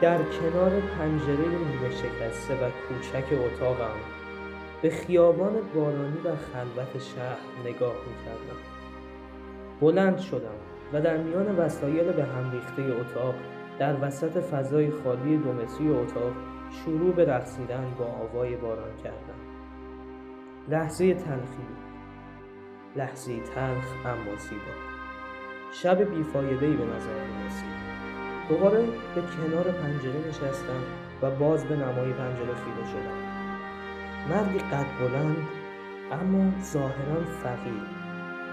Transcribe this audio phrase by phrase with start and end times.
[0.00, 3.96] در کنار پنجره نیمه شکسته و کوچک اتاقم
[4.82, 8.60] به خیابان بارانی و خلوت شهر نگاه می‌کردم.
[9.80, 10.58] بلند شدم
[10.92, 13.34] و در میان وسایل به هم ریخته اتاق
[13.78, 16.32] در وسط فضای خالی دومتری اتاق
[16.70, 19.40] شروع به رقصیدن با آوای باران کردم.
[20.68, 21.66] لحظه تلخی
[22.96, 24.90] لحظه تلخ اما زیبا.
[25.72, 27.79] شب بیفایدهای به نظر می رسید
[28.50, 30.82] دوباره به کنار پنجره نشستم
[31.22, 33.20] و باز به نمای پنجره خیره شدم.
[34.30, 35.36] مردی قد بلند
[36.12, 37.82] اما ظاهرا فقیر.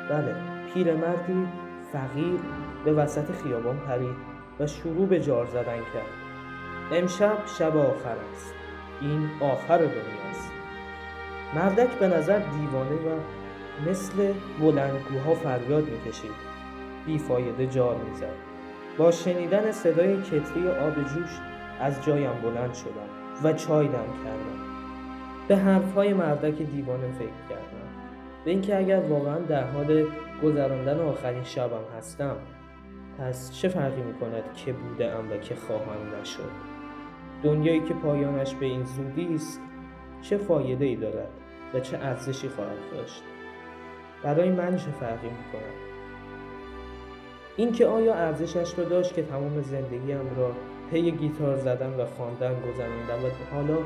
[0.10, 0.36] بله
[0.74, 1.48] پیرمردی
[1.94, 2.40] فقیر
[2.86, 4.16] به وسط خیابان پرید
[4.60, 6.14] و شروع به جار زدن کرد.
[6.92, 8.54] امشب شب آخر است.
[9.02, 10.52] این آخر دنیاست
[11.56, 13.20] مردک به نظر دیوانه و
[13.90, 16.32] مثل بلندگوها فریاد می‌کشید.
[17.06, 18.57] بیفایده جار می‌زد.
[18.98, 21.40] با شنیدن صدای کتری آب جوش
[21.80, 23.10] از جایم بلند شدم
[23.44, 24.68] و چای دم کردم.
[25.48, 27.88] به حرفهای مردک دیوانه فکر کردم.
[28.46, 30.06] به اینکه اگر واقعا در حال
[30.44, 32.36] گذراندن آخرین شبم هستم
[33.20, 36.52] پس چه فرقی می‌کند که بودم و که خواهم نشد؟
[37.44, 39.62] دنیایی که پایانش به این زودی است
[40.22, 41.30] چه فایده ای دارد
[41.74, 43.24] و چه ارزشی خواهد داشت؟
[44.24, 45.97] برای من چه فرقی می‌کند؟
[47.58, 50.52] اینکه آیا ارزشش رو داشت که تمام زندگیم را
[50.92, 53.78] پی گیتار زدن و خواندن گذراندم و حالا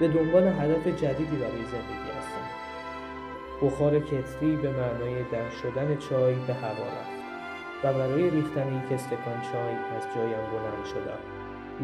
[0.00, 2.46] به دنبال هدف جدیدی برای زندگی هستم.
[3.62, 7.16] بخار کتری به معنای در شدن چای به هوا رفت
[7.84, 11.18] و برای ریختن یک استکان چای از جایم بلند شدم.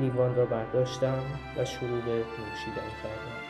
[0.01, 1.19] لیوان را برداشتم
[1.59, 3.43] و شروع به نوشیدن کردم.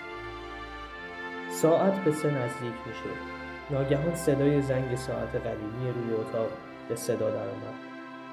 [1.51, 3.33] ساعت به سه نزدیک می‌شد.
[3.71, 6.49] ناگهان صدای زنگ ساعت قدیمی روی اتاق
[6.89, 7.75] به صدا درآمد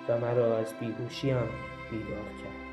[0.10, 1.38] و مرا از بیهوشیم
[1.92, 2.69] بیدار کرد.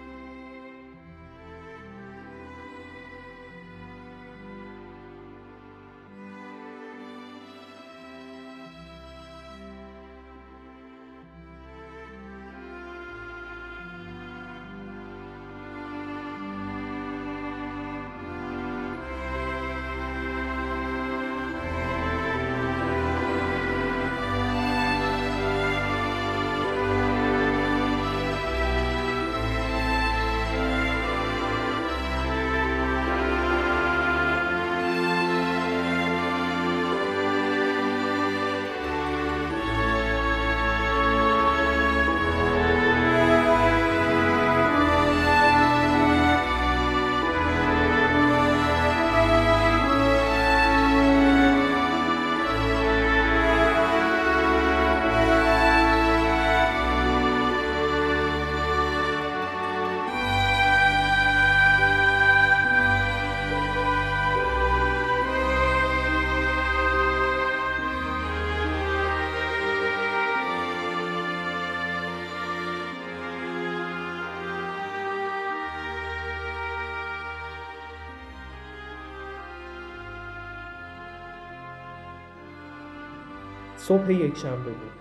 [83.89, 84.93] صبح یک شنبه بود.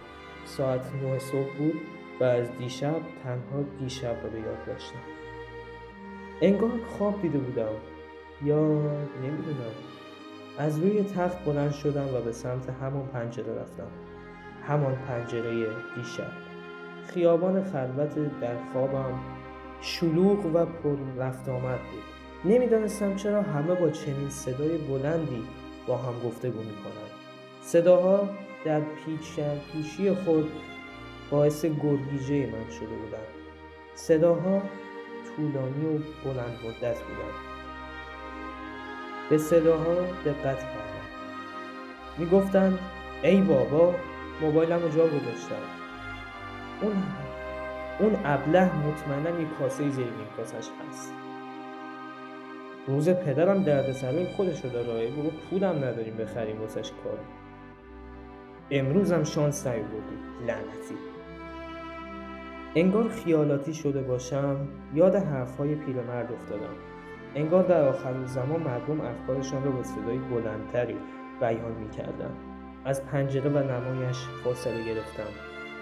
[0.45, 1.81] ساعت نه صبح بود
[2.19, 4.99] و از دیشب تنها دیشب را به یاد داشتم.
[6.41, 7.73] انگار خواب دیده بودم.
[8.43, 8.57] یا
[9.23, 9.75] نمی‌دونم.
[10.57, 13.87] از روی تخت بلند شدم و به سمت همان پنجره رفتم.
[14.63, 16.31] همان پنجره دیشب.
[17.07, 19.19] خیابان خلوت در خوابم
[19.81, 22.51] شلوغ و پر رفت آمد بود.
[22.53, 25.43] نمی‌دانستم چرا همه با چنین صدای بلندی
[25.87, 27.11] با هم گفتگو می‌کنند.
[27.61, 28.29] صداها
[28.65, 29.39] در پیچ
[29.71, 30.51] پیشی خود
[31.31, 33.27] باعث گرگیجه من شده بودند.
[33.95, 34.61] صداها
[35.35, 37.35] طولانی و بلند مدت بودند.
[39.29, 39.95] به صداها
[40.25, 41.05] دقت کردم
[42.17, 42.79] می‌گفتند
[43.23, 43.95] ای بابا
[44.41, 45.55] موبایلم رو جا گذاشتم.
[46.81, 47.03] اون
[47.99, 50.07] اون ابله مطمئنا یک کاسه زیر
[50.37, 51.13] کاسش هست.
[52.87, 57.44] روز پدرم درد سرای خودش رو داره بگو پولم نداریم بخریم واسش کاری
[58.71, 60.17] امروز هم شانس نیاوردی
[60.47, 60.95] لعنتی.
[62.75, 66.75] انگار خیالاتی شده باشم یاد حرفهای پیرمرد افتادم.
[67.35, 70.97] انگار در آخر زمان مردم افکارشان را با صدای بلندتری
[71.39, 72.31] بیان می‌کردن.
[72.85, 75.29] از پنجره و نمایش فاصله گرفتم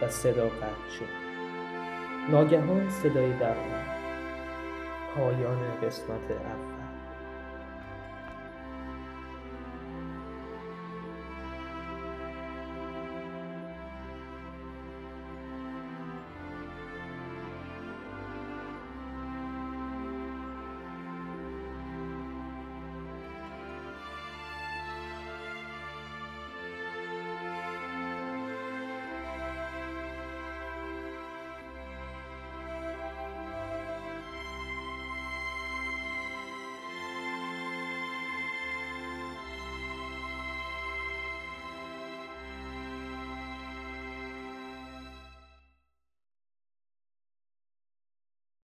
[0.01, 1.23] و صدا قطع شد.
[2.31, 3.55] ناگهان صدای در
[5.15, 6.82] پایان قسمت اول.